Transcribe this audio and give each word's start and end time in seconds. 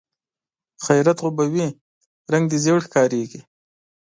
خيرت 0.85 1.17
خو 1.23 1.29
به 1.37 1.43
وي؟ 1.53 1.67
رنګ 2.33 2.45
دې 2.51 2.57
ژېړ 2.63 2.79
ښکاري. 2.85 3.21